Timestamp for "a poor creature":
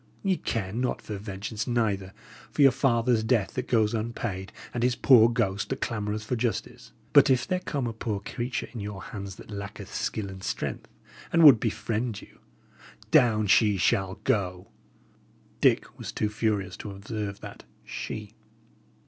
7.91-8.67